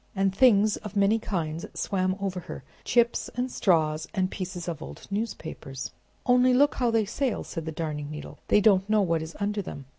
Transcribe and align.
And 0.15 0.33
things 0.35 0.77
of 0.77 0.95
many 0.95 1.19
kinds 1.19 1.63
swam 1.75 2.15
over 2.19 2.39
her, 2.39 2.63
chips 2.83 3.29
and 3.35 3.51
straws 3.51 4.07
and 4.15 4.31
pieces 4.31 4.67
of 4.67 4.81
old 4.81 5.05
newspapers. 5.11 5.91
"Only 6.25 6.55
look 6.55 6.73
how 6.73 6.89
they 6.89 7.05
sail!" 7.05 7.43
said 7.43 7.65
the 7.67 7.71
Darning 7.71 8.09
Needle. 8.09 8.39
"They 8.47 8.61
don't 8.61 8.89
know 8.89 9.03
what 9.03 9.21
is 9.21 9.35
under 9.39 9.61
them! 9.61 9.85